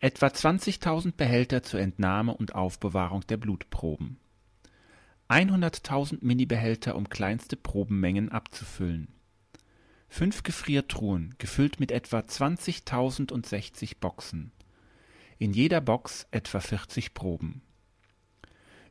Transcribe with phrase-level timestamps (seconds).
[0.00, 4.16] etwa 20.000 Behälter zur Entnahme und Aufbewahrung der Blutproben,
[5.28, 9.08] 100.000 Minibehälter, um kleinste Probenmengen abzufüllen,
[10.08, 14.52] fünf Gefriertruhen gefüllt mit etwa 20.060 Boxen,
[15.38, 17.60] in jeder Box etwa 40 Proben,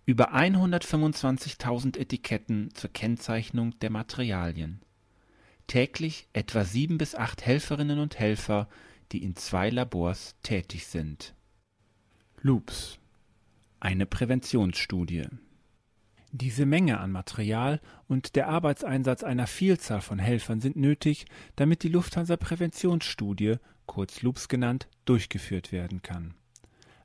[0.05, 4.81] über 125.000 Etiketten zur Kennzeichnung der Materialien,
[5.65, 8.69] täglich etwa sieben bis acht Helferinnen und Helfer,
[9.11, 11.33] die in zwei Labors tätig sind.
[12.41, 12.99] Loops
[13.79, 15.27] eine Präventionsstudie
[16.31, 21.89] diese Menge an Material und der Arbeitseinsatz einer Vielzahl von Helfern sind nötig, damit die
[21.89, 23.55] Lufthansa-Präventionsstudie,
[23.87, 26.35] kurz Loops genannt, durchgeführt werden kann.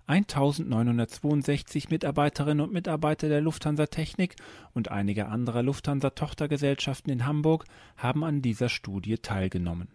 [0.07, 4.37] 1962 Mitarbeiterinnen und Mitarbeiter der Lufthansa Technik
[4.75, 7.65] und einiger anderer Lufthansa-Tochtergesellschaften in Hamburg
[7.97, 9.89] haben an dieser Studie teilgenommen.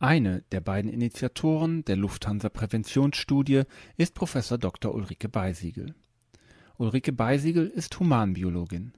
[0.00, 3.62] Eine der beiden Initiatoren der Lufthansa-Präventionsstudie
[3.96, 4.94] ist Professor Dr.
[4.94, 5.96] Ulrike Beisiegel
[6.76, 8.92] Ulrike Beisiegel ist Humanbiologin.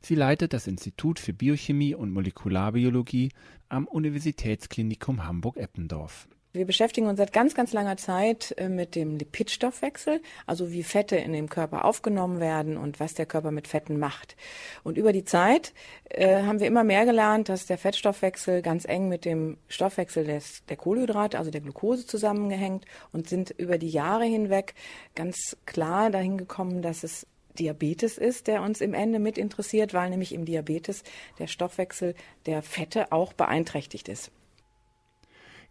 [0.00, 3.32] Sie leitet das Institut für Biochemie und Molekularbiologie
[3.68, 6.26] am Universitätsklinikum Hamburg-Eppendorf
[6.56, 11.16] wir beschäftigen uns seit ganz, ganz langer Zeit äh, mit dem Lipidstoffwechsel, also wie Fette
[11.16, 14.36] in dem Körper aufgenommen werden und was der Körper mit Fetten macht.
[14.82, 15.72] Und über die Zeit
[16.10, 20.64] äh, haben wir immer mehr gelernt, dass der Fettstoffwechsel ganz eng mit dem Stoffwechsel des,
[20.68, 24.74] der Kohlenhydrate, also der Glucose zusammengehängt und sind über die Jahre hinweg
[25.14, 30.10] ganz klar dahin gekommen, dass es Diabetes ist, der uns im Ende mit interessiert, weil
[30.10, 31.02] nämlich im Diabetes
[31.38, 34.30] der Stoffwechsel der Fette auch beeinträchtigt ist.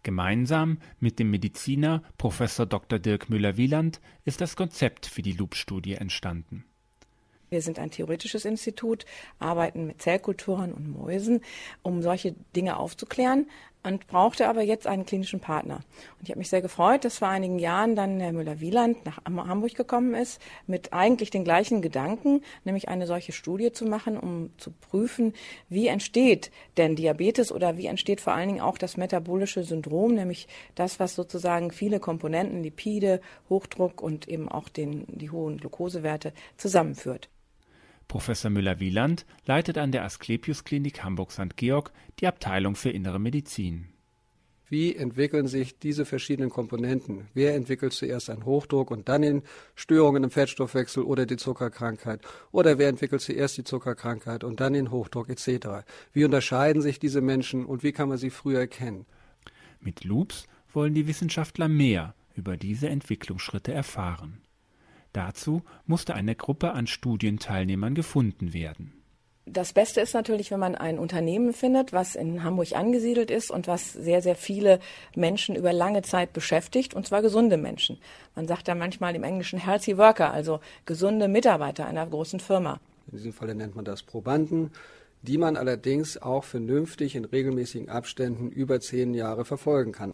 [0.02, 2.98] Gemeinsam mit dem Mediziner Professor Dr.
[2.98, 6.64] Dirk Müller-Wieland ist das Konzept für die Loop-Studie entstanden
[7.48, 9.04] wir sind ein theoretisches Institut,
[9.38, 11.42] arbeiten mit Zellkulturen und Mäusen,
[11.82, 13.46] um solche Dinge aufzuklären
[13.86, 15.76] und brauchte aber jetzt einen klinischen Partner.
[15.76, 19.74] Und ich habe mich sehr gefreut, dass vor einigen Jahren dann Herr Müller-Wieland nach Hamburg
[19.74, 24.72] gekommen ist mit eigentlich den gleichen Gedanken, nämlich eine solche Studie zu machen, um zu
[24.72, 25.34] prüfen,
[25.68, 30.48] wie entsteht denn Diabetes oder wie entsteht vor allen Dingen auch das metabolische Syndrom, nämlich
[30.74, 37.28] das, was sozusagen viele Komponenten, Lipide, Hochdruck und eben auch den, die hohen Glukosewerte zusammenführt.
[38.08, 41.56] Professor Müller-Wieland leitet an der Asklepios-Klinik Hamburg-St.
[41.56, 43.88] Georg die Abteilung für Innere Medizin.
[44.68, 47.28] Wie entwickeln sich diese verschiedenen Komponenten?
[47.34, 49.42] Wer entwickelt zuerst einen Hochdruck und dann den
[49.76, 52.20] Störungen im Fettstoffwechsel oder die Zuckerkrankheit?
[52.50, 55.86] Oder wer entwickelt zuerst die Zuckerkrankheit und dann den Hochdruck etc.?
[56.12, 59.06] Wie unterscheiden sich diese Menschen und wie kann man sie früher erkennen?
[59.78, 64.40] Mit Loops wollen die Wissenschaftler mehr über diese Entwicklungsschritte erfahren.
[65.16, 68.92] Dazu musste eine Gruppe an Studienteilnehmern gefunden werden.
[69.46, 73.66] Das Beste ist natürlich, wenn man ein Unternehmen findet, was in Hamburg angesiedelt ist und
[73.66, 74.78] was sehr, sehr viele
[75.14, 77.96] Menschen über lange Zeit beschäftigt, und zwar gesunde Menschen.
[78.34, 82.78] Man sagt da manchmal im Englischen Healthy Worker, also gesunde Mitarbeiter einer großen Firma.
[83.10, 84.70] In diesem Falle nennt man das Probanden,
[85.22, 90.12] die man allerdings auch vernünftig in regelmäßigen Abständen über zehn Jahre verfolgen kann.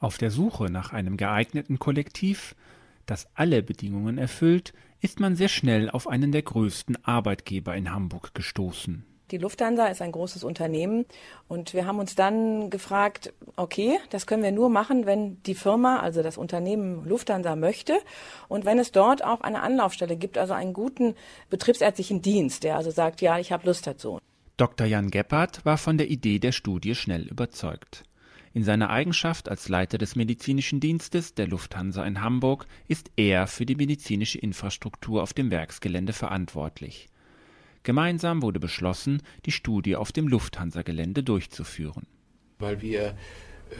[0.00, 2.56] Auf der Suche nach einem geeigneten Kollektiv
[3.06, 8.34] das alle Bedingungen erfüllt, ist man sehr schnell auf einen der größten Arbeitgeber in Hamburg
[8.34, 9.04] gestoßen.
[9.32, 11.06] Die Lufthansa ist ein großes Unternehmen
[11.48, 16.00] und wir haben uns dann gefragt, okay, das können wir nur machen, wenn die Firma,
[16.00, 17.98] also das Unternehmen Lufthansa möchte
[18.48, 21.14] und wenn es dort auch eine Anlaufstelle gibt, also einen guten
[21.48, 24.18] betriebsärztlichen Dienst, der also sagt, ja, ich habe Lust dazu.
[24.58, 24.86] Dr.
[24.86, 28.04] Jan Gebhardt war von der Idee der Studie schnell überzeugt.
[28.54, 33.64] In seiner Eigenschaft als Leiter des Medizinischen Dienstes der Lufthansa in Hamburg ist er für
[33.64, 37.08] die medizinische Infrastruktur auf dem Werksgelände verantwortlich.
[37.82, 42.06] Gemeinsam wurde beschlossen, die Studie auf dem Lufthansa-Gelände durchzuführen.
[42.58, 43.16] Weil wir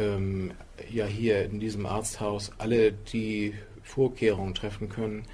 [0.01, 0.53] ähm,
[0.91, 5.25] ja hier in diesem Arzthaus alle die Vorkehrungen treffen können,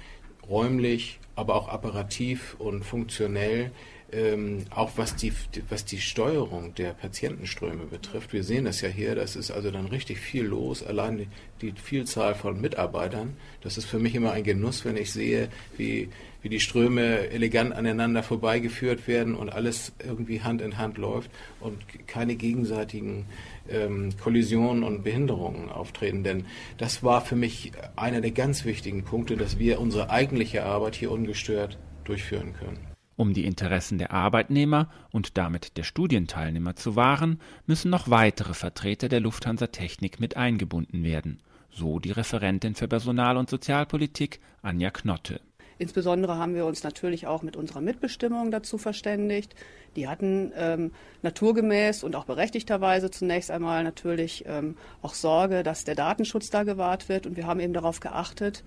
[0.47, 3.71] räumlich, aber auch apparativ und funktionell
[4.11, 5.33] ähm, auch was die,
[5.69, 8.33] was die Steuerung der Patientenströme betrifft.
[8.33, 11.27] Wir sehen das ja hier, das ist also dann richtig viel los, allein die,
[11.61, 13.35] die Vielzahl von Mitarbeitern.
[13.61, 16.09] Das ist für mich immer ein Genuss, wenn ich sehe, wie,
[16.41, 21.29] wie die Ströme elegant aneinander vorbeigeführt werden und alles irgendwie Hand in Hand läuft
[21.59, 21.77] und
[22.07, 23.25] keine gegenseitigen
[23.69, 26.23] ähm, Kollisionen und Behinderungen auftreten.
[26.23, 26.45] Denn
[26.77, 31.11] das war für mich einer der ganz wichtigen Punkte, dass wir unsere eigentliche Arbeit hier
[31.11, 32.88] ungestört durchführen können.
[33.19, 39.09] Um die Interessen der Arbeitnehmer und damit der Studienteilnehmer zu wahren, müssen noch weitere Vertreter
[39.09, 45.41] der Lufthansa Technik mit eingebunden werden, so die Referentin für Personal- und Sozialpolitik Anja Knotte.
[45.79, 49.53] Insbesondere haben wir uns natürlich auch mit unserer Mitbestimmung dazu verständigt.
[49.97, 55.95] Die hatten ähm, naturgemäß und auch berechtigterweise zunächst einmal natürlich ähm, auch Sorge, dass der
[55.95, 57.27] Datenschutz da gewahrt wird.
[57.27, 58.63] Und wir haben eben darauf geachtet,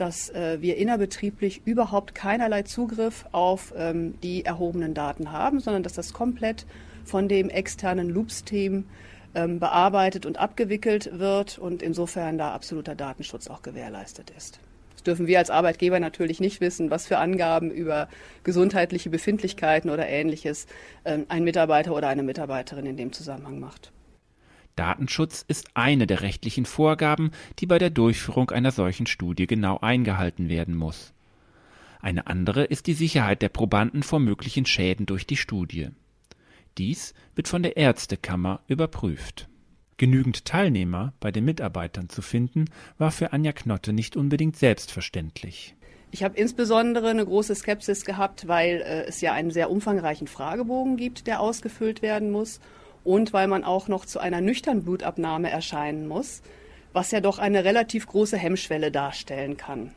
[0.00, 5.92] dass äh, wir innerbetrieblich überhaupt keinerlei Zugriff auf ähm, die erhobenen Daten haben, sondern dass
[5.92, 6.66] das komplett
[7.04, 8.84] von dem externen Loops-Team
[9.34, 14.58] ähm, bearbeitet und abgewickelt wird und insofern da absoluter Datenschutz auch gewährleistet ist.
[14.94, 18.08] Das dürfen wir als Arbeitgeber natürlich nicht wissen, was für Angaben über
[18.44, 20.66] gesundheitliche Befindlichkeiten oder ähnliches
[21.04, 23.92] ähm, ein Mitarbeiter oder eine Mitarbeiterin in dem Zusammenhang macht.
[24.80, 30.48] Datenschutz ist eine der rechtlichen Vorgaben, die bei der Durchführung einer solchen Studie genau eingehalten
[30.48, 31.12] werden muss.
[32.00, 35.88] Eine andere ist die Sicherheit der Probanden vor möglichen Schäden durch die Studie.
[36.78, 39.50] Dies wird von der Ärztekammer überprüft.
[39.98, 42.64] Genügend Teilnehmer bei den Mitarbeitern zu finden,
[42.96, 45.76] war für Anja Knotte nicht unbedingt selbstverständlich.
[46.10, 50.96] Ich habe insbesondere eine große Skepsis gehabt, weil äh, es ja einen sehr umfangreichen Fragebogen
[50.96, 52.60] gibt, der ausgefüllt werden muss
[53.04, 56.42] und weil man auch noch zu einer nüchternen Blutabnahme erscheinen muss,
[56.92, 59.92] was ja doch eine relativ große Hemmschwelle darstellen kann.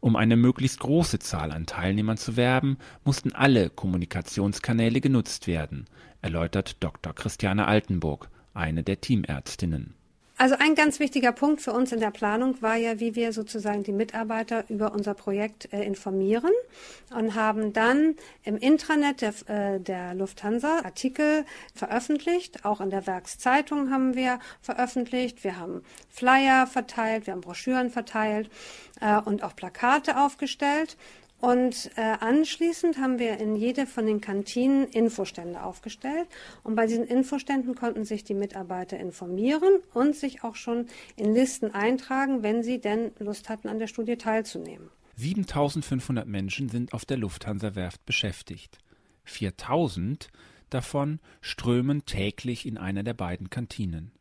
[0.00, 5.86] Um eine möglichst große Zahl an Teilnehmern zu werben, mussten alle Kommunikationskanäle genutzt werden,
[6.22, 7.14] erläutert Dr.
[7.14, 9.94] Christiane Altenburg, eine der Teamärztinnen.
[10.42, 13.84] Also ein ganz wichtiger Punkt für uns in der Planung war ja, wie wir sozusagen
[13.84, 16.50] die Mitarbeiter über unser Projekt äh, informieren
[17.16, 21.44] und haben dann im Intranet der, äh, der Lufthansa Artikel
[21.76, 22.64] veröffentlicht.
[22.64, 25.44] Auch in der Werkszeitung haben wir veröffentlicht.
[25.44, 28.50] Wir haben Flyer verteilt, wir haben Broschüren verteilt
[29.00, 30.96] äh, und auch Plakate aufgestellt.
[31.42, 36.28] Und äh, anschließend haben wir in jede von den Kantinen Infostände aufgestellt.
[36.62, 40.86] Und bei diesen Infoständen konnten sich die Mitarbeiter informieren und sich auch schon
[41.16, 44.88] in Listen eintragen, wenn sie denn Lust hatten, an der Studie teilzunehmen.
[45.16, 48.78] 7500 Menschen sind auf der Lufthansa-Werft beschäftigt.
[49.24, 50.28] 4000
[50.70, 54.12] davon strömen täglich in einer der beiden Kantinen.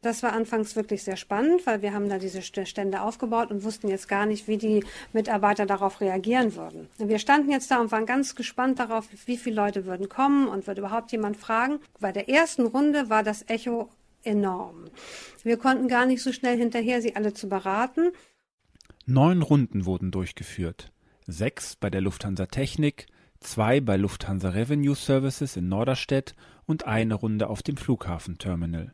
[0.00, 3.88] Das war anfangs wirklich sehr spannend, weil wir haben da diese Stände aufgebaut und wussten
[3.88, 6.88] jetzt gar nicht, wie die Mitarbeiter darauf reagieren würden.
[6.98, 10.68] Wir standen jetzt da und waren ganz gespannt darauf, wie viele Leute würden kommen und
[10.68, 11.80] würde überhaupt jemand fragen.
[11.98, 13.88] Bei der ersten Runde war das Echo
[14.22, 14.84] enorm.
[15.42, 18.12] Wir konnten gar nicht so schnell hinterher, sie alle zu beraten.
[19.04, 20.92] Neun Runden wurden durchgeführt.
[21.26, 23.06] Sechs bei der Lufthansa Technik,
[23.40, 26.34] zwei bei Lufthansa Revenue Services in Norderstedt
[26.66, 28.92] und eine Runde auf dem Flughafenterminal.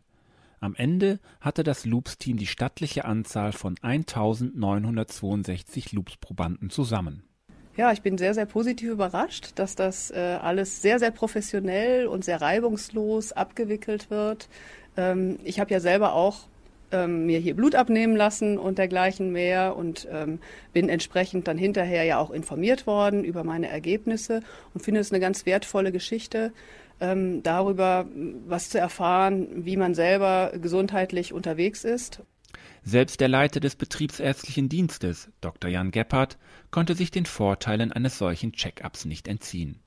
[0.65, 7.23] Am Ende hatte das Loops-Team die stattliche Anzahl von 1962 Loops-Probanden zusammen.
[7.77, 12.25] Ja, ich bin sehr, sehr positiv überrascht, dass das äh, alles sehr, sehr professionell und
[12.25, 14.49] sehr reibungslos abgewickelt wird.
[14.97, 16.47] Ähm, ich habe ja selber auch
[16.95, 20.39] ähm, mir hier Blut abnehmen lassen und dergleichen mehr und ähm,
[20.73, 24.43] bin entsprechend dann hinterher ja auch informiert worden über meine Ergebnisse
[24.73, 26.53] und finde es eine ganz wertvolle Geschichte,
[27.01, 28.07] ähm, darüber
[28.47, 32.23] was zu erfahren, wie man selber gesundheitlich unterwegs ist.
[32.85, 35.71] Selbst der Leiter des Betriebsärztlichen Dienstes, Dr.
[35.71, 36.39] Jan Gebhardt,
[36.71, 39.81] konnte sich den Vorteilen eines solchen Check-ups nicht entziehen.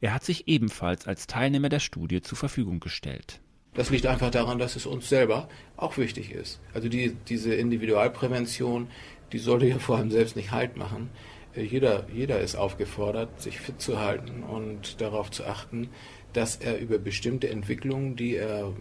[0.00, 3.40] Er hat sich ebenfalls als Teilnehmer der Studie zur Verfügung gestellt.
[3.74, 6.60] Das liegt einfach daran, dass es uns selber auch wichtig ist.
[6.74, 8.88] Also die, diese Individualprävention,
[9.32, 11.10] die sollte ja vor allem selbst nicht Halt machen.
[11.54, 15.88] Äh, jeder, jeder ist aufgefordert, sich fit zu halten und darauf zu achten,
[16.32, 18.72] dass er über bestimmte Entwicklungen, die er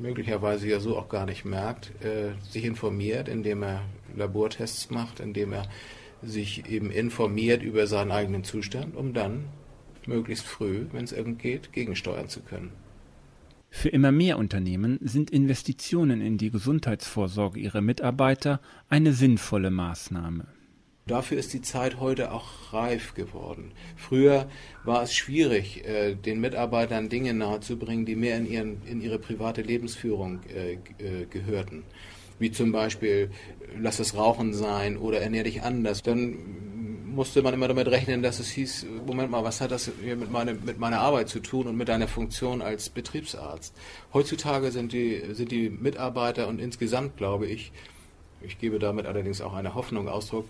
[0.00, 3.82] möglicherweise ja so auch gar nicht merkt, äh, sich informiert, indem er
[4.16, 5.68] Labortests macht, indem er
[6.22, 9.46] sich eben informiert über seinen eigenen Zustand, um dann
[10.06, 12.72] möglichst früh, wenn es irgend geht, gegensteuern zu können.
[13.76, 20.46] Für immer mehr Unternehmen sind Investitionen in die Gesundheitsvorsorge ihrer Mitarbeiter eine sinnvolle Maßnahme.
[21.06, 23.72] Dafür ist die Zeit heute auch reif geworden.
[23.96, 24.48] Früher
[24.84, 29.60] war es schwierig, äh, den Mitarbeitern Dinge nahezubringen, die mehr in, ihren, in ihre private
[29.60, 31.82] Lebensführung äh, äh, gehörten.
[32.38, 33.32] Wie zum Beispiel,
[33.78, 36.02] lass das Rauchen sein oder ernähr dich anders.
[36.02, 36.38] Dann
[37.14, 40.30] musste man immer damit rechnen, dass es hieß, Moment mal, was hat das hier mit,
[40.30, 43.74] meine, mit meiner Arbeit zu tun und mit deiner Funktion als Betriebsarzt?
[44.12, 47.72] Heutzutage sind die, sind die Mitarbeiter und insgesamt, glaube ich,
[48.42, 50.46] ich gebe damit allerdings auch eine Hoffnung Ausdruck,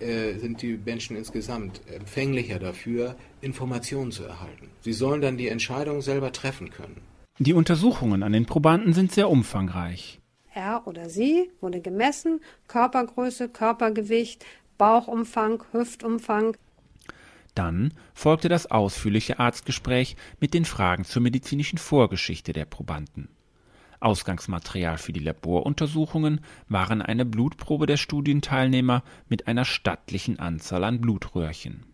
[0.00, 4.70] äh, sind die Menschen insgesamt empfänglicher dafür, Informationen zu erhalten.
[4.80, 7.00] Sie sollen dann die Entscheidung selber treffen können.
[7.38, 10.18] Die Untersuchungen an den Probanden sind sehr umfangreich.
[10.52, 14.44] Er oder sie wurde gemessen, Körpergröße, Körpergewicht,
[14.78, 16.56] Bauchumfang, Hüftumfang.
[17.54, 23.28] Dann folgte das ausführliche Arztgespräch mit den Fragen zur medizinischen Vorgeschichte der Probanden.
[24.00, 31.84] Ausgangsmaterial für die Laboruntersuchungen waren eine Blutprobe der Studienteilnehmer mit einer stattlichen Anzahl an Blutröhrchen.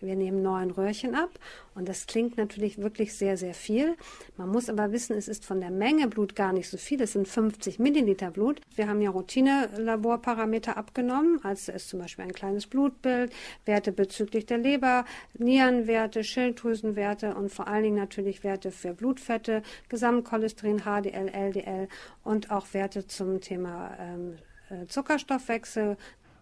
[0.00, 1.30] Wir nehmen neun Röhrchen ab
[1.74, 3.96] und das klingt natürlich wirklich sehr, sehr viel.
[4.36, 7.00] Man muss aber wissen, es ist von der Menge Blut gar nicht so viel.
[7.00, 8.60] Es sind 50 Milliliter Blut.
[8.74, 13.32] Wir haben ja Routine-Laborparameter abgenommen, also ist zum Beispiel ein kleines Blutbild,
[13.64, 15.04] Werte bezüglich der Leber,
[15.38, 21.88] Nierenwerte, Schilddrüsenwerte und vor allen Dingen natürlich Werte für Blutfette, Gesamtcholesterin, HDL, LDL
[22.22, 24.38] und auch Werte zum Thema ähm,
[24.70, 25.96] äh, Zuckerstoffwechsel,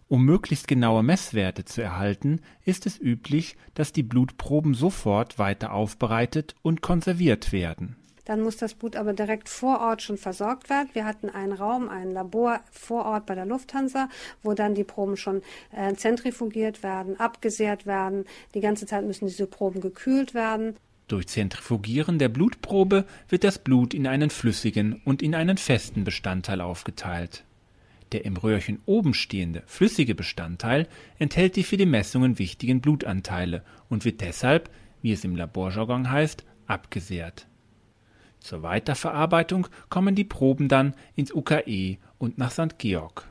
[0.07, 6.55] um möglichst genaue Messwerte zu erhalten, ist es üblich, dass die Blutproben sofort weiter aufbereitet
[6.61, 7.95] und konserviert werden.
[8.25, 10.89] Dann muss das Blut aber direkt vor Ort schon versorgt werden.
[10.93, 14.09] Wir hatten einen Raum, ein Labor vor Ort bei der Lufthansa,
[14.41, 18.25] wo dann die Proben schon äh, zentrifugiert werden, abgesehrt werden.
[18.55, 20.75] Die ganze Zeit müssen diese Proben gekühlt werden.
[21.07, 26.61] Durch Zentrifugieren der Blutprobe wird das Blut in einen flüssigen und in einen festen Bestandteil
[26.61, 27.43] aufgeteilt.
[28.15, 30.87] Der im Röhrchen oben stehende, flüssige Bestandteil
[31.19, 34.69] enthält die für die Messungen wichtigen Blutanteile und wird deshalb,
[35.01, 37.45] wie es im Laborjargon heißt, abgesehrt.
[38.39, 42.77] Zur Weiterverarbeitung kommen die Proben dann ins UKE und nach St.
[42.77, 43.29] Georg.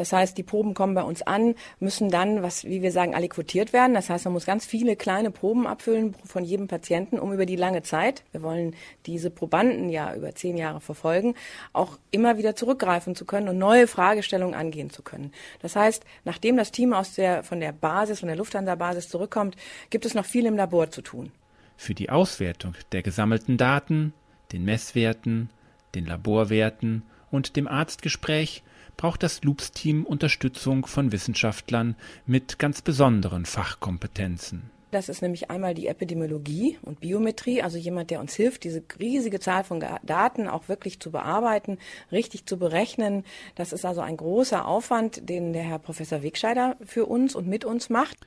[0.00, 3.74] Das heißt, die Proben kommen bei uns an, müssen dann, was, wie wir sagen, aliquotiert
[3.74, 3.92] werden.
[3.92, 7.56] Das heißt, man muss ganz viele kleine Proben abfüllen von jedem Patienten, um über die
[7.56, 11.34] lange Zeit, wir wollen diese Probanden ja über zehn Jahre verfolgen,
[11.74, 15.32] auch immer wieder zurückgreifen zu können und neue Fragestellungen angehen zu können.
[15.60, 19.54] Das heißt, nachdem das Team aus der, von der Basis, von der Lufthansa-Basis zurückkommt,
[19.90, 21.30] gibt es noch viel im Labor zu tun.
[21.76, 24.14] Für die Auswertung der gesammelten Daten,
[24.52, 25.50] den Messwerten,
[25.94, 28.62] den Laborwerten und dem Arztgespräch
[29.00, 34.68] braucht das Loops-Team Unterstützung von Wissenschaftlern mit ganz besonderen Fachkompetenzen.
[34.90, 39.40] Das ist nämlich einmal die Epidemiologie und Biometrie, also jemand, der uns hilft, diese riesige
[39.40, 41.78] Zahl von Daten auch wirklich zu bearbeiten,
[42.12, 43.24] richtig zu berechnen.
[43.54, 47.64] Das ist also ein großer Aufwand, den der Herr Professor Wegscheider für uns und mit
[47.64, 48.18] uns macht.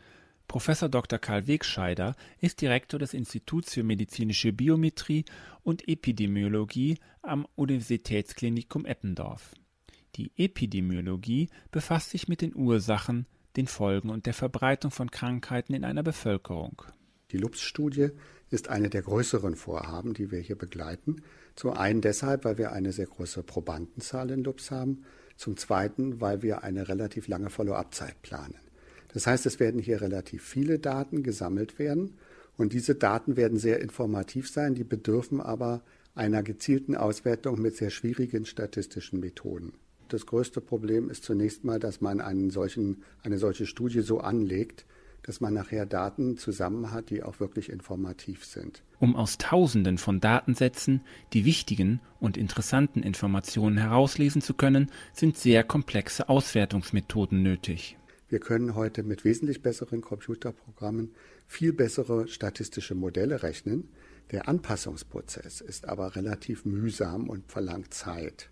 [0.48, 1.20] Professor Dr.
[1.20, 5.26] Karl Wegscheider ist Direktor des Instituts für medizinische Biometrie
[5.62, 9.52] und Epidemiologie am Universitätsklinikum Eppendorf.
[10.16, 15.84] Die Epidemiologie befasst sich mit den Ursachen, den Folgen und der Verbreitung von Krankheiten in
[15.84, 16.84] einer Bevölkerung.
[17.32, 18.10] Die LUPS-Studie
[18.52, 21.24] ist eine der größeren Vorhaben, die wir hier begleiten.
[21.56, 25.04] Zum einen deshalb, weil wir eine sehr große Probandenzahl in LUPS haben.
[25.36, 28.60] Zum zweiten, weil wir eine relativ lange Follow-up-Zeit planen.
[29.14, 32.18] Das heißt, es werden hier relativ viele Daten gesammelt werden
[32.58, 37.90] und diese Daten werden sehr informativ sein, die bedürfen aber einer gezielten Auswertung mit sehr
[37.90, 39.74] schwierigen statistischen Methoden.
[40.08, 44.86] Das größte Problem ist zunächst mal, dass man einen solchen, eine solche Studie so anlegt,
[45.24, 48.84] dass man nachher Daten zusammen hat, die auch wirklich informativ sind.
[49.00, 55.64] Um aus Tausenden von Datensätzen die wichtigen und interessanten Informationen herauslesen zu können, sind sehr
[55.64, 57.98] komplexe Auswertungsmethoden nötig.
[58.30, 61.12] Wir können heute mit wesentlich besseren Computerprogrammen
[61.48, 63.90] viel bessere statistische Modelle rechnen.
[64.32, 68.50] Der Anpassungsprozess ist aber relativ mühsam und verlangt Zeit.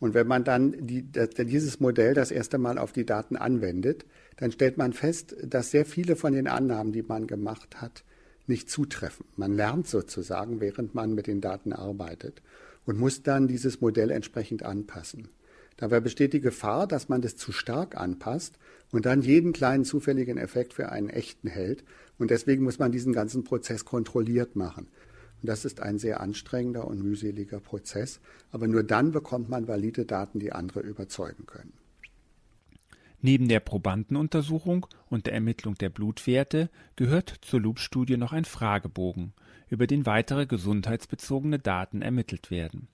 [0.00, 4.06] Und wenn man dann die, dieses Modell das erste Mal auf die Daten anwendet,
[4.38, 8.02] dann stellt man fest, dass sehr viele von den Annahmen, die man gemacht hat,
[8.46, 9.26] nicht zutreffen.
[9.36, 12.42] Man lernt sozusagen, während man mit den Daten arbeitet
[12.86, 15.28] und muss dann dieses Modell entsprechend anpassen.
[15.76, 18.54] Dabei besteht die Gefahr, dass man das zu stark anpasst
[18.92, 21.84] und dann jeden kleinen zufälligen Effekt für einen echten hält.
[22.18, 24.88] Und deswegen muss man diesen ganzen Prozess kontrolliert machen.
[25.42, 28.20] Und das ist ein sehr anstrengender und mühseliger Prozess.
[28.52, 31.72] Aber nur dann bekommt man valide Daten, die andere überzeugen können.
[33.22, 39.34] Neben der Probandenuntersuchung und der Ermittlung der Blutwerte gehört zur Loop-Studie noch ein Fragebogen,
[39.68, 42.88] über den weitere gesundheitsbezogene Daten ermittelt werden.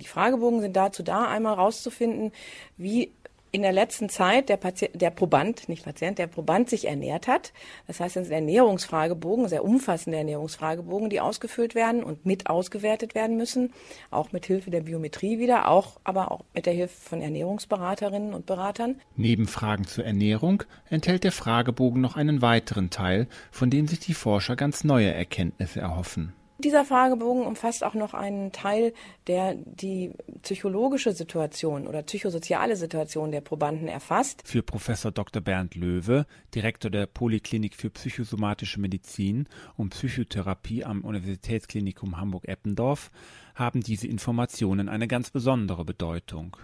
[0.00, 2.32] Die Fragebogen sind dazu da, einmal herauszufinden,
[2.76, 3.12] wie
[3.54, 7.52] in der letzten Zeit der, Patient, der Proband, nicht Patient, der Proband sich ernährt hat.
[7.86, 13.36] Das heißt, es sind Ernährungsfragebogen, sehr umfassende Ernährungsfragebogen, die ausgefüllt werden und mit ausgewertet werden
[13.36, 13.72] müssen,
[14.10, 18.44] auch mit Hilfe der Biometrie wieder, auch aber auch mit der Hilfe von Ernährungsberaterinnen und
[18.44, 19.00] Beratern.
[19.14, 24.14] Neben Fragen zur Ernährung enthält der Fragebogen noch einen weiteren Teil, von dem sich die
[24.14, 26.32] Forscher ganz neue Erkenntnisse erhoffen.
[26.64, 28.94] Dieser Fragebogen umfasst auch noch einen Teil,
[29.26, 34.40] der die psychologische Situation oder psychosoziale Situation der Probanden erfasst.
[34.46, 35.42] Für Professor Dr.
[35.42, 43.10] Bernd Löwe, Direktor der Poliklinik für psychosomatische Medizin und Psychotherapie am Universitätsklinikum Hamburg-Eppendorf,
[43.54, 46.56] haben diese Informationen eine ganz besondere Bedeutung.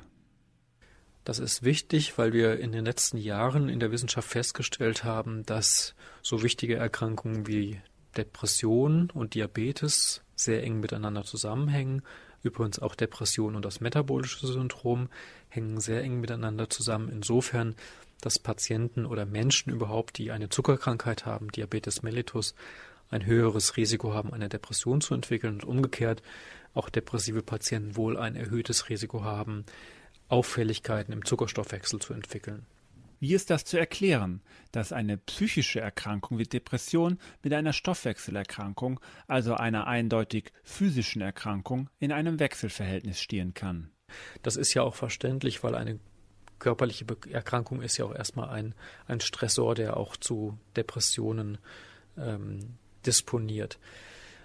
[1.25, 5.95] Das ist wichtig, weil wir in den letzten Jahren in der Wissenschaft festgestellt haben, dass
[6.23, 7.83] so wichtige Erkrankungen wie
[8.17, 12.03] Depression und Diabetes sehr eng miteinander zusammenhängen,
[12.43, 15.09] Übrigens auch Depression und das metabolische Syndrom
[15.49, 17.11] hängen sehr eng miteinander zusammen.
[17.11, 17.75] Insofern,
[18.21, 22.55] dass Patienten oder Menschen überhaupt, die eine Zuckerkrankheit haben, Diabetes mellitus,
[23.11, 26.23] ein höheres Risiko haben, eine Depression zu entwickeln und umgekehrt
[26.73, 29.65] auch depressive Patienten wohl ein erhöhtes Risiko haben,
[30.29, 32.65] Auffälligkeiten im Zuckerstoffwechsel zu entwickeln.
[33.21, 34.41] Wie ist das zu erklären,
[34.73, 42.13] dass eine psychische Erkrankung wie Depression mit einer Stoffwechselerkrankung, also einer eindeutig physischen Erkrankung, in
[42.13, 43.91] einem Wechselverhältnis stehen kann?
[44.43, 46.01] Das ist ja auch verständlich, weil eine
[46.59, 48.75] körperliche Erkrankung ist ja auch erstmal ein,
[49.07, 51.59] ein Stressor, der auch zu Depressionen
[52.17, 53.79] ähm, disponiert.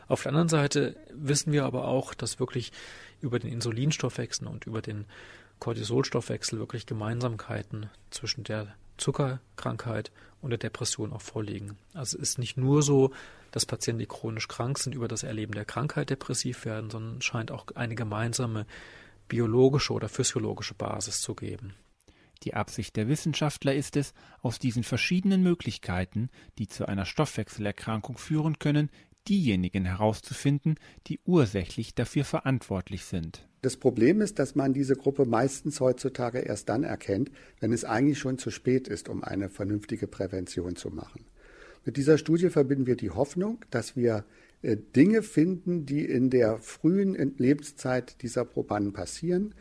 [0.07, 2.71] Auf der anderen Seite wissen wir aber auch, dass wirklich
[3.21, 5.05] über den Insulinstoffwechsel und über den
[5.65, 11.75] Cortisolstoffwechsel wirklich Gemeinsamkeiten zwischen der Zuckerkrankheit und der Depression auch vorliegen.
[11.95, 13.09] Also es ist nicht nur so,
[13.49, 17.49] dass Patienten, die chronisch krank sind, über das Erleben der Krankheit depressiv werden, sondern scheint
[17.49, 18.67] auch eine gemeinsame
[19.27, 21.73] biologische oder physiologische Basis zu geben.
[22.43, 26.29] Die Absicht der Wissenschaftler ist es, aus diesen verschiedenen Möglichkeiten,
[26.59, 28.91] die zu einer Stoffwechselerkrankung führen können,
[29.27, 30.75] diejenigen herauszufinden,
[31.07, 33.47] die ursächlich dafür verantwortlich sind.
[33.61, 38.19] Das Problem ist, dass man diese Gruppe meistens heutzutage erst dann erkennt, wenn es eigentlich
[38.19, 41.25] schon zu spät ist, um eine vernünftige Prävention zu machen.
[41.83, 44.25] Mit dieser Studie verbinden wir die Hoffnung, dass wir
[44.61, 49.53] äh, Dinge finden, die in der frühen Lebenszeit dieser Probanden passieren,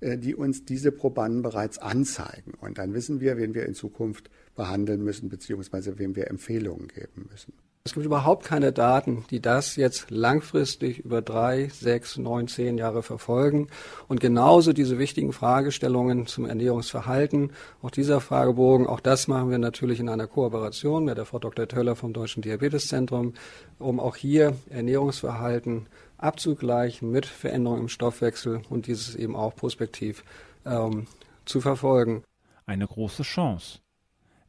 [0.00, 2.54] äh, die uns diese Probanden bereits anzeigen.
[2.54, 7.28] Und dann wissen wir, wen wir in Zukunft behandeln müssen, beziehungsweise wem wir Empfehlungen geben
[7.30, 7.52] müssen.
[7.84, 13.02] Es gibt überhaupt keine Daten, die das jetzt langfristig über drei, sechs, neun, zehn Jahre
[13.02, 13.66] verfolgen.
[14.06, 17.50] Und genauso diese wichtigen Fragestellungen zum Ernährungsverhalten,
[17.82, 21.66] auch dieser Fragebogen, auch das machen wir natürlich in einer Kooperation mit der Frau Dr.
[21.66, 23.34] Töller vom Deutschen Diabeteszentrum,
[23.80, 30.22] um auch hier Ernährungsverhalten abzugleichen mit Veränderungen im Stoffwechsel und dieses eben auch prospektiv
[30.64, 31.08] ähm,
[31.44, 32.22] zu verfolgen.
[32.64, 33.80] Eine große Chance,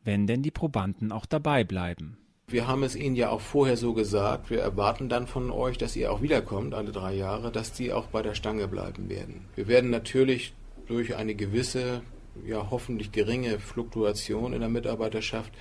[0.03, 2.19] wenn denn die Probanden auch dabei bleiben.
[2.53, 4.51] Wir haben es Ihnen ja auch vorher so gesagt.
[4.51, 8.05] Wir erwarten dann von euch, dass ihr auch wiederkommt, alle drei Jahre, dass die auch
[8.05, 9.45] bei der Stange bleiben werden.
[9.55, 10.53] Wir werden natürlich
[10.85, 12.03] durch eine gewisse,
[12.45, 15.51] ja hoffentlich geringe Fluktuation in der Mitarbeiterschaft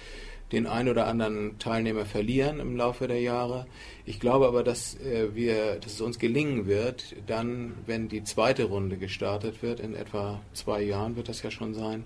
[0.53, 3.67] den ein oder anderen Teilnehmer verlieren im Laufe der Jahre.
[4.05, 8.65] Ich glaube aber, dass äh, wir, dass es uns gelingen wird, dann, wenn die zweite
[8.65, 12.05] Runde gestartet wird, in etwa zwei Jahren wird das ja schon sein,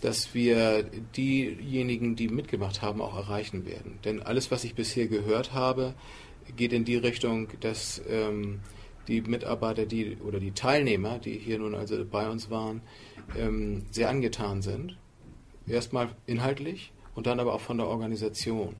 [0.00, 0.84] dass wir
[1.16, 3.98] diejenigen, die mitgemacht haben, auch erreichen werden.
[4.04, 5.94] Denn alles, was ich bisher gehört habe,
[6.56, 8.60] geht in die Richtung, dass ähm,
[9.08, 12.82] die Mitarbeiter, die oder die Teilnehmer, die hier nun also bei uns waren,
[13.36, 14.98] ähm, sehr angetan sind.
[15.66, 18.76] Erstmal inhaltlich und dann aber auch von der Organisation.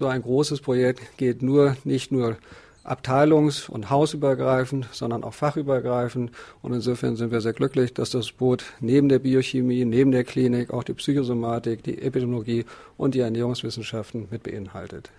[0.00, 2.36] So ein großes Projekt geht nur nicht nur
[2.84, 6.30] abteilungs- und hausübergreifend, sondern auch fachübergreifend.
[6.62, 10.72] Und insofern sind wir sehr glücklich, dass das Boot neben der Biochemie, neben der Klinik
[10.72, 12.66] auch die Psychosomatik, die Epidemiologie
[12.96, 15.10] und die Ernährungswissenschaften mit beinhaltet.